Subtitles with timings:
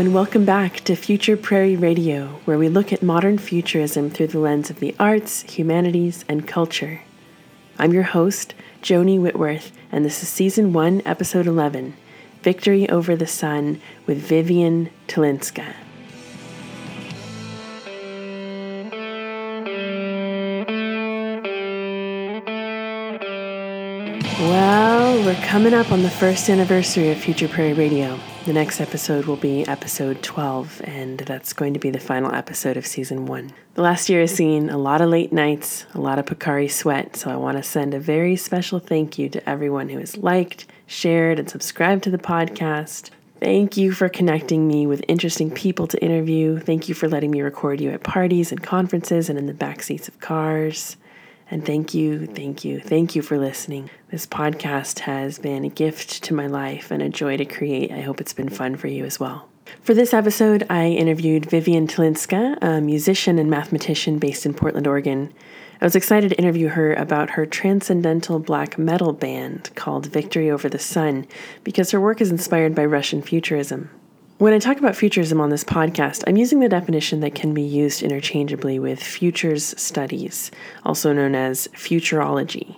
[0.00, 4.38] And welcome back to Future Prairie Radio, where we look at modern futurism through the
[4.38, 7.02] lens of the arts, humanities, and culture.
[7.78, 11.94] I'm your host, Joni Whitworth, and this is Season 1, Episode 11
[12.40, 15.74] Victory Over the Sun with Vivian Tylinska.
[24.40, 28.18] Well, we're coming up on the first anniversary of Future Prairie Radio.
[28.46, 32.78] The next episode will be episode 12, and that's going to be the final episode
[32.78, 33.52] of season one.
[33.74, 37.16] The last year has seen a lot of late nights, a lot of Picari sweat,
[37.16, 40.66] so I want to send a very special thank you to everyone who has liked,
[40.86, 43.10] shared, and subscribed to the podcast.
[43.40, 46.58] Thank you for connecting me with interesting people to interview.
[46.58, 49.82] Thank you for letting me record you at parties and conferences and in the back
[49.82, 50.96] seats of cars.
[51.50, 53.90] And thank you, thank you, thank you for listening.
[54.10, 57.90] This podcast has been a gift to my life and a joy to create.
[57.90, 59.48] I hope it's been fun for you as well.
[59.82, 65.32] For this episode, I interviewed Vivian Tylinska, a musician and mathematician based in Portland, Oregon.
[65.80, 70.68] I was excited to interview her about her transcendental black metal band called Victory Over
[70.68, 71.26] the Sun
[71.64, 73.90] because her work is inspired by Russian futurism.
[74.40, 77.60] When I talk about futurism on this podcast, I'm using the definition that can be
[77.60, 80.50] used interchangeably with futures studies,
[80.82, 82.76] also known as futurology,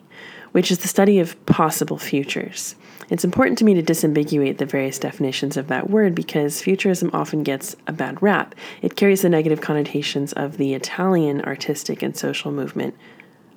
[0.50, 2.74] which is the study of possible futures.
[3.10, 7.44] It's important to me to disambiguate the various definitions of that word because futurism often
[7.44, 8.56] gets a bad rap.
[8.80, 12.96] It carries the negative connotations of the Italian artistic and social movement,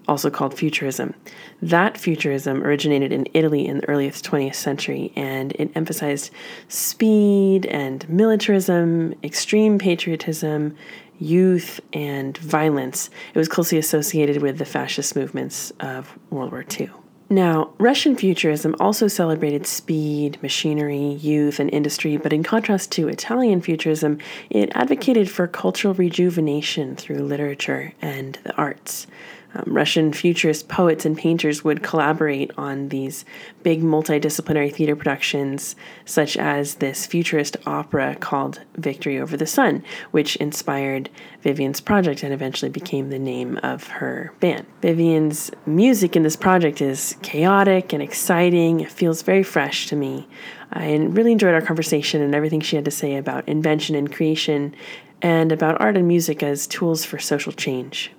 [0.07, 1.13] also called futurism.
[1.61, 6.31] That futurism originated in Italy in the earliest 20th century and it emphasized
[6.67, 10.75] speed and militarism, extreme patriotism,
[11.19, 13.09] youth, and violence.
[13.33, 16.89] It was closely associated with the fascist movements of World War II.
[17.29, 23.61] Now, Russian futurism also celebrated speed, machinery, youth, and industry, but in contrast to Italian
[23.61, 24.19] futurism,
[24.51, 29.07] it advocated for cultural rejuvenation through literature and the arts.
[29.55, 33.23] Um, Russian futurist poets and painters would collaborate on these
[33.63, 40.35] big multidisciplinary theater productions, such as this futurist opera called Victory Over the Sun, which
[40.37, 41.09] inspired
[41.41, 44.65] Vivian's project and eventually became the name of her band.
[44.81, 50.27] Vivian's music in this project is chaotic and exciting, it feels very fresh to me.
[50.73, 54.75] I really enjoyed our conversation and everything she had to say about invention and creation
[55.21, 58.11] and about art and music as tools for social change.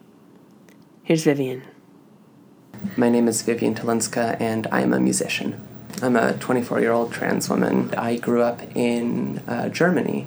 [1.06, 1.62] Here's Vivian.
[2.97, 5.65] My name is Vivian Tylinska, and I'm a musician.
[6.03, 7.94] I'm a 24 year old trans woman.
[7.94, 10.27] I grew up in uh, Germany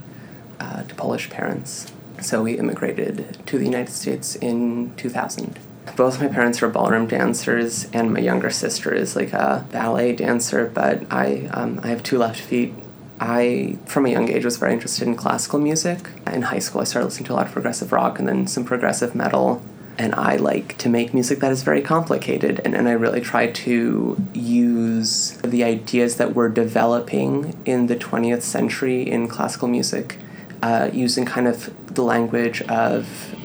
[0.57, 1.91] uh, to Polish parents.
[2.21, 5.59] So we immigrated to the United States in 2000.
[5.97, 10.71] Both my parents were ballroom dancers, and my younger sister is like a ballet dancer,
[10.73, 12.73] but I, um, I have two left feet.
[13.19, 16.07] I, from a young age, was very interested in classical music.
[16.25, 18.63] In high school, I started listening to a lot of progressive rock and then some
[18.63, 19.61] progressive metal
[19.99, 22.61] and I like to make music that is very complicated.
[22.63, 28.41] And, and I really try to use the ideas that we're developing in the 20th
[28.41, 30.17] century in classical music
[30.63, 33.35] uh, using kind of the language of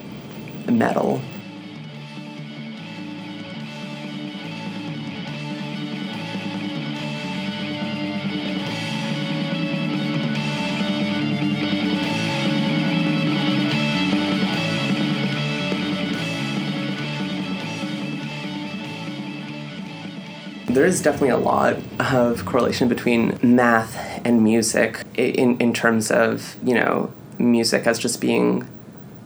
[0.71, 1.21] metal
[20.75, 26.57] there is definitely a lot of correlation between math and music in, in terms of,
[26.63, 28.69] you know, music as just being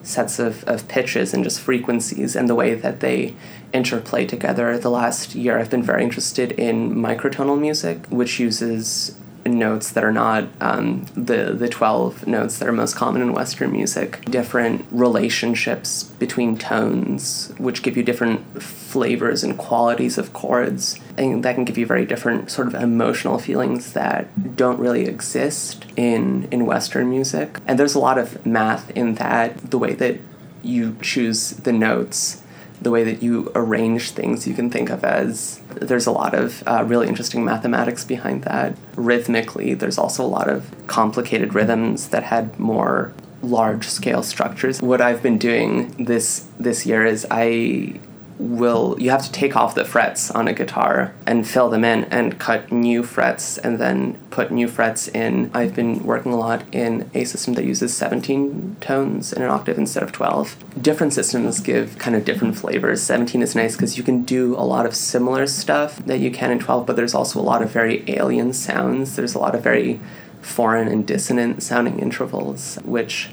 [0.03, 3.35] sets of, of pitches and just frequencies and the way that they
[3.73, 4.79] interplay together.
[4.79, 9.19] The last year I've been very interested in microtonal music, which uses
[9.49, 13.73] notes that are not um, the the 12 notes that are most common in western
[13.73, 14.25] music.
[14.25, 21.55] Different relationships between tones which give you different flavors and qualities of chords and that
[21.55, 26.67] can give you very different sort of emotional feelings that don't really exist in in
[26.67, 27.59] western music.
[27.67, 30.19] And there's a lot of math in that the way that
[30.63, 32.43] you choose the notes
[32.81, 36.63] the way that you arrange things you can think of as there's a lot of
[36.67, 38.77] uh, really interesting mathematics behind that.
[38.97, 44.83] Rhythmically there's also a lot of complicated rhythms that had more large scale structures.
[44.83, 47.99] What i've been doing this this year is i
[48.39, 52.05] will you have to take off the frets on a guitar and fill them in
[52.05, 55.51] and cut new frets and then put new frets in.
[55.53, 59.77] I've been working a lot in a system that uses 17 tones in an octave
[59.77, 60.83] instead of 12.
[60.83, 63.03] Different systems give kind of different flavors.
[63.03, 66.53] 17 is nice because you can do a lot of similar stuff that you can
[66.53, 69.17] in 12, but there's also a lot of very alien sounds.
[69.17, 70.01] There's a lot of very
[70.41, 73.31] foreign and dissonant sounding intervals, which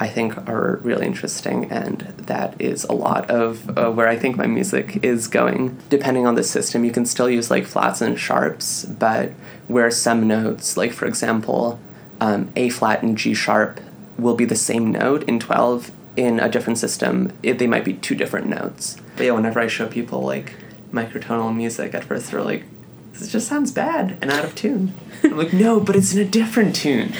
[0.00, 4.36] I think are really interesting, and that is a lot of uh, where I think
[4.36, 5.78] my music is going.
[5.88, 9.30] Depending on the system, you can still use like flats and sharps, but
[9.68, 11.78] where some notes, like for example,
[12.20, 13.80] um, A flat and G sharp,
[14.18, 17.94] will be the same note in 12, in a different system, it, they might be
[17.94, 18.96] two different notes.
[19.16, 20.54] But yeah, whenever I show people like
[20.92, 22.64] microtonal music, at first they're like,
[23.12, 24.94] this just sounds bad and out of tune.
[25.22, 27.12] I'm like, no, but it's in a different tune.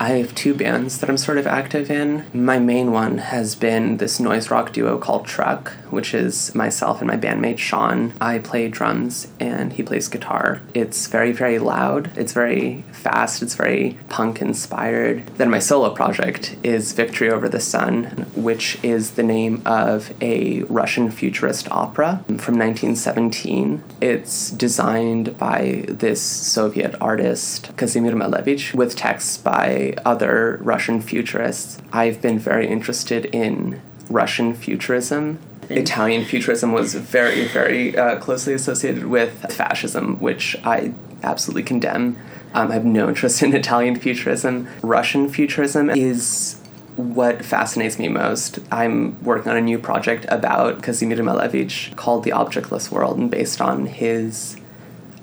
[0.00, 2.24] I have two bands that I'm sort of active in.
[2.32, 7.08] My main one has been this noise rock duo called Truck, which is myself and
[7.08, 8.14] my bandmate Sean.
[8.20, 10.62] I play drums and he plays guitar.
[10.72, 12.16] It's very, very loud.
[12.16, 13.42] It's very fast.
[13.42, 15.26] It's very punk inspired.
[15.36, 20.62] Then my solo project is Victory Over the Sun, which is the name of a
[20.64, 23.82] Russian futurist opera from 1917.
[24.00, 31.78] It's designed by this Soviet artist, Kazimir Malevich, with texts by other Russian futurists.
[31.92, 33.80] I've been very interested in
[34.10, 35.38] Russian futurism.
[35.70, 42.16] Italian futurism was very, very uh, closely associated with fascism, which I absolutely condemn.
[42.54, 44.68] Um, I have no interest in Italian futurism.
[44.82, 46.58] Russian futurism is
[46.96, 48.58] what fascinates me most.
[48.72, 53.60] I'm working on a new project about Kazimir Malevich called The Objectless World and based
[53.60, 54.56] on his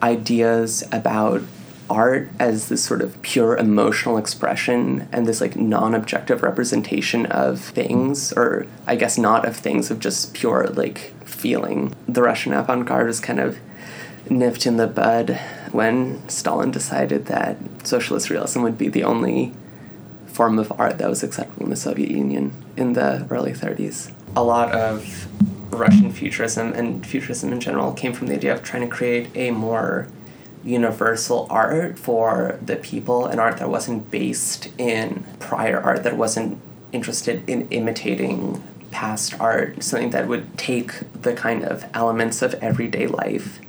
[0.02, 1.42] ideas about
[1.90, 8.34] art as this sort of pure emotional expression and this like non-objective representation of things
[8.34, 11.94] or i guess not of things of just pure like feeling.
[12.08, 13.58] The russian avant-garde was kind of
[14.30, 15.40] nipped in the bud
[15.72, 19.54] when stalin decided that socialist realism would be the only
[20.26, 24.44] form of art that was acceptable in the soviet union in the early 30s a
[24.44, 25.28] lot of
[25.74, 29.52] russian futurism and futurism in general came from the idea of trying to create a
[29.52, 30.08] more
[30.66, 36.60] universal art for the people, an art that wasn't based in prior art, that wasn't
[36.92, 43.06] interested in imitating past art, something that would take the kind of elements of everyday
[43.06, 43.60] life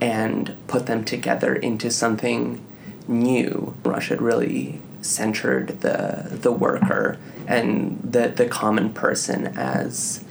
[0.00, 2.64] and put them together into something
[3.08, 3.74] new.
[3.84, 10.24] Russia really centered the the worker and the the common person as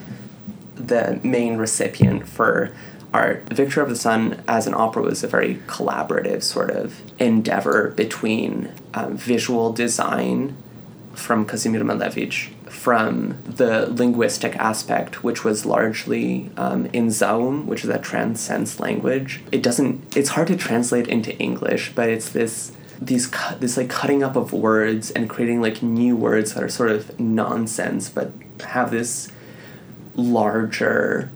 [0.75, 2.71] the main recipient for
[3.13, 3.43] art.
[3.49, 8.71] Victory Over the Sun as an opera was a very collaborative sort of endeavor between
[8.93, 10.55] um, visual design
[11.13, 17.89] from Kazimir Malevich, from the linguistic aspect, which was largely um, in Zaum, which is
[17.89, 19.41] a transcends language.
[19.51, 20.15] It doesn't.
[20.15, 24.35] It's hard to translate into English, but it's this these cu- this like cutting up
[24.35, 29.29] of words and creating like new words that are sort of nonsense, but have this
[30.15, 31.29] larger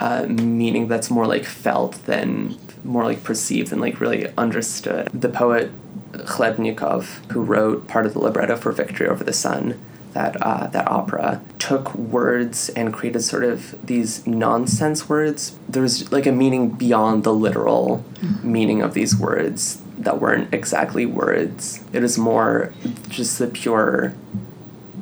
[0.00, 5.08] uh, meaning that's more like felt than more like perceived than like really understood.
[5.12, 5.70] The poet
[6.12, 9.78] Khlebnikov, who wrote part of the libretto for Victory Over the Sun,
[10.12, 15.58] that uh, that opera, took words and created sort of these nonsense words.
[15.68, 18.52] There was like a meaning beyond the literal mm-hmm.
[18.52, 21.82] meaning of these words that weren't exactly words.
[21.92, 22.72] It was more
[23.08, 24.14] just the pure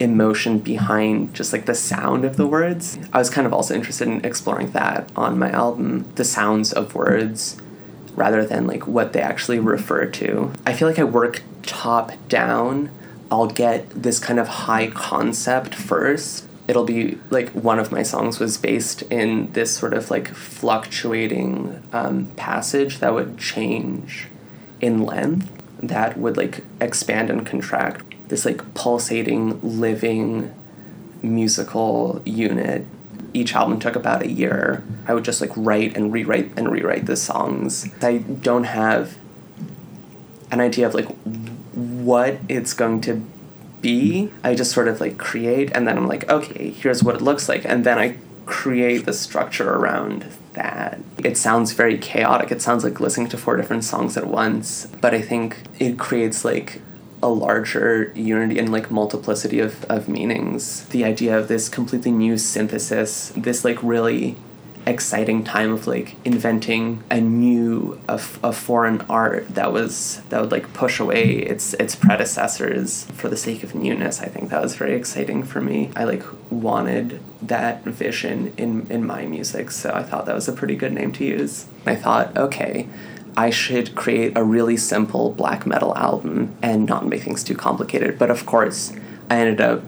[0.01, 2.99] emotion behind just like the sound of the words.
[3.13, 6.95] I was kind of also interested in exploring that on my album, the sounds of
[6.95, 7.61] words
[8.15, 10.53] rather than like what they actually refer to.
[10.67, 12.91] I feel like I work top down.
[13.31, 16.47] I'll get this kind of high concept first.
[16.67, 21.83] It'll be like one of my songs was based in this sort of like fluctuating
[21.93, 24.29] um, passage that would change
[24.81, 25.51] in length,
[25.83, 30.55] that would like expand and contract this like pulsating, living
[31.23, 32.87] musical unit.
[33.33, 34.85] Each album took about a year.
[35.07, 37.89] I would just like write and rewrite and rewrite the songs.
[38.01, 39.17] I don't have
[40.51, 41.09] an idea of like
[41.75, 43.25] what it's going to
[43.81, 44.31] be.
[44.43, 47.49] I just sort of like create and then I'm like, okay, here's what it looks
[47.49, 47.65] like.
[47.65, 48.17] And then I
[48.47, 51.01] create the structure around that.
[51.23, 52.53] It sounds very chaotic.
[52.53, 56.45] It sounds like listening to four different songs at once, but I think it creates
[56.45, 56.81] like
[57.25, 60.85] a larger unity and like multiplicity of, of meanings.
[60.89, 64.37] The idea of this completely new synthesis, this like really
[64.87, 70.53] exciting time of like inventing a new a, a foreign art that was that would
[70.53, 74.77] like push away its its predecessors for the sake of newness i think that was
[74.77, 80.03] very exciting for me i like wanted that vision in in my music so i
[80.03, 82.87] thought that was a pretty good name to use i thought okay
[83.37, 88.19] I should create a really simple black metal album and not make things too complicated.
[88.19, 88.93] But of course,
[89.29, 89.83] I ended up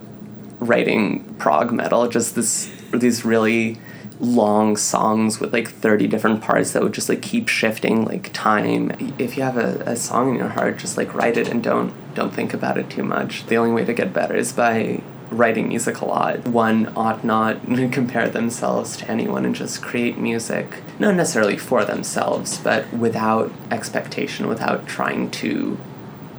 [0.58, 3.78] writing prog metal, just this these really
[4.18, 8.90] long songs with like 30 different parts that would just like keep shifting like time
[9.18, 11.92] if you have a, a song in your heart just like write it and don't
[12.14, 15.68] don't think about it too much the only way to get better is by writing
[15.68, 16.46] music a lot.
[16.46, 22.58] One ought not compare themselves to anyone and just create music not necessarily for themselves
[22.58, 25.78] but without expectation without trying to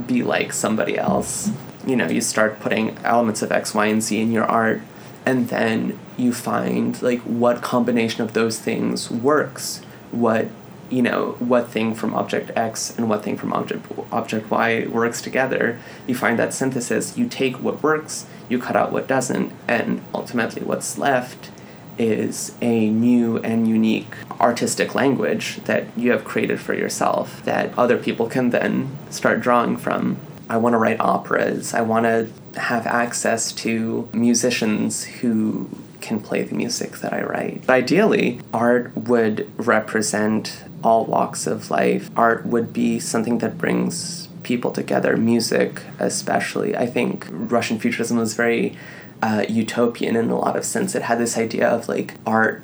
[0.05, 1.51] be like somebody else.
[1.85, 4.81] You know you start putting elements of x y and z in your art
[5.25, 10.47] and then you find like what combination of those things works what
[10.89, 15.21] you know what thing from object x and what thing from object object y works
[15.21, 20.01] together you find that synthesis you take what works you cut out what doesn't and
[20.13, 21.49] ultimately what's left
[21.97, 27.97] is a new and unique artistic language that you have created for yourself that other
[27.97, 30.17] people can then start drawing from
[30.49, 31.73] I want to write operas.
[31.73, 32.29] I want to
[32.59, 37.65] have access to musicians who can play the music that I write.
[37.65, 42.09] But ideally, art would represent all walks of life.
[42.15, 46.75] Art would be something that brings people together, music especially.
[46.75, 48.77] I think Russian futurism was very
[49.21, 50.95] uh, utopian in a lot of sense.
[50.95, 52.63] It had this idea of like art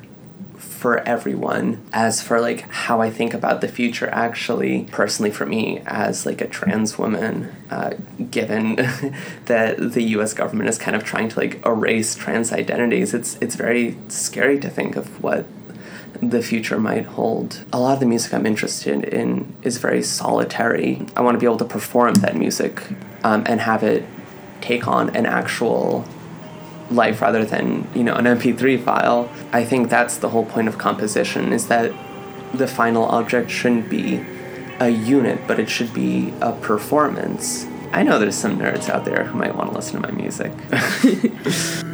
[0.84, 1.82] for everyone.
[1.92, 6.40] As for like how I think about the future, actually, personally for me, as like
[6.40, 7.94] a trans woman, uh,
[8.30, 8.76] given
[9.46, 10.34] that the U.S.
[10.34, 14.68] government is kind of trying to like erase trans identities, it's it's very scary to
[14.68, 15.46] think of what
[16.20, 17.64] the future might hold.
[17.72, 21.06] A lot of the music I'm interested in is very solitary.
[21.16, 22.82] I want to be able to perform that music
[23.22, 24.04] um, and have it
[24.60, 26.04] take on an actual
[26.90, 30.76] life rather than you know an mp3 file i think that's the whole point of
[30.76, 31.92] composition is that
[32.52, 34.22] the final object shouldn't be
[34.80, 39.24] a unit but it should be a performance i know there's some nerds out there
[39.24, 40.52] who might want to listen to my music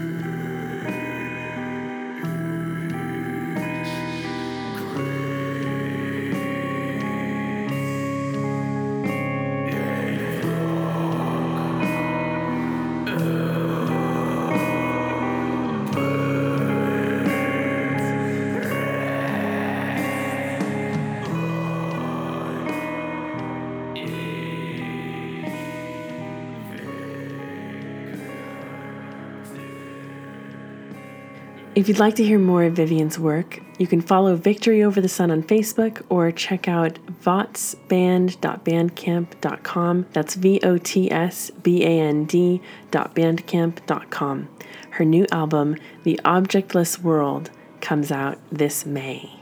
[31.80, 35.08] If you'd like to hear more of Vivian's work, you can follow Victory Over the
[35.08, 40.06] Sun on Facebook or check out votsband.bandcamp.com.
[40.12, 44.48] That's V O T S B A N D.bandcamp.com.
[44.90, 49.40] Her new album, The Objectless World, comes out this May.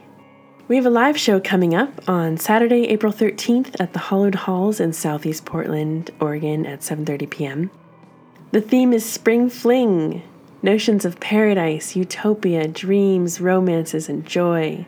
[0.68, 4.78] We have a live show coming up on Saturday, April 13th at the Hollowed Halls
[4.78, 7.72] in Southeast Portland, Oregon at 7:30 p.m.
[8.52, 10.22] The theme is Spring Fling,
[10.62, 14.86] notions of paradise, utopia, dreams, romances, and joy.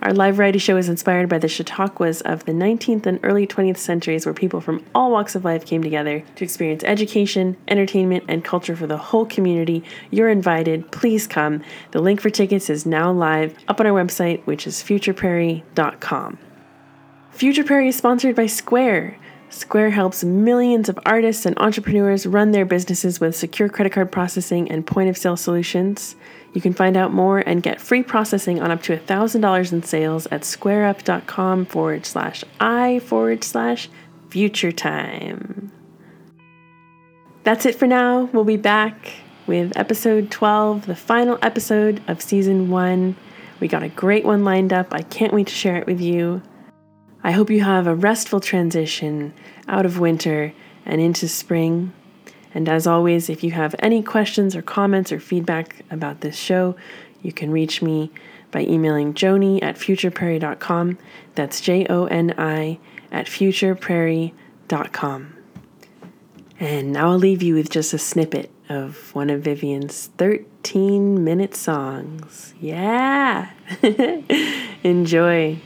[0.00, 3.78] Our live variety show is inspired by the Chautauquas of the 19th and early 20th
[3.78, 8.44] centuries, where people from all walks of life came together to experience education, entertainment, and
[8.44, 9.82] culture for the whole community.
[10.12, 10.92] You're invited.
[10.92, 11.64] Please come.
[11.90, 16.38] The link for tickets is now live up on our website, which is futureprairie.com.
[17.32, 19.16] Future Prairie is sponsored by Square.
[19.50, 24.70] Square helps millions of artists and entrepreneurs run their businesses with secure credit card processing
[24.70, 26.16] and point of sale solutions.
[26.52, 30.26] You can find out more and get free processing on up to $1,000 in sales
[30.30, 33.88] at squareup.com forward slash I forward slash
[34.28, 35.72] future time.
[37.44, 38.24] That's it for now.
[38.32, 39.12] We'll be back
[39.46, 43.16] with episode 12, the final episode of season one.
[43.60, 44.92] We got a great one lined up.
[44.92, 46.42] I can't wait to share it with you.
[47.28, 49.34] I hope you have a restful transition
[49.68, 50.54] out of winter
[50.86, 51.92] and into spring.
[52.54, 56.74] And as always, if you have any questions or comments or feedback about this show,
[57.20, 58.10] you can reach me
[58.50, 60.96] by emailing joni at futureprairie.com.
[61.34, 62.78] That's J O N I
[63.12, 65.36] at futureprairie.com.
[66.58, 71.54] And now I'll leave you with just a snippet of one of Vivian's 13 minute
[71.54, 72.54] songs.
[72.58, 73.50] Yeah!
[74.82, 75.58] Enjoy.